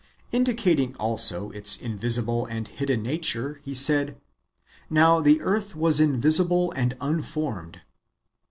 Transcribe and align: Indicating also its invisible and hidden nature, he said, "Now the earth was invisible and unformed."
Indicating 0.31 0.95
also 0.95 1.51
its 1.51 1.77
invisible 1.77 2.47
and 2.47 2.67
hidden 2.67 3.03
nature, 3.03 3.61
he 3.63 3.75
said, 3.75 4.19
"Now 4.89 5.19
the 5.21 5.39
earth 5.41 5.75
was 5.75 5.99
invisible 5.99 6.73
and 6.75 6.97
unformed." 6.99 7.81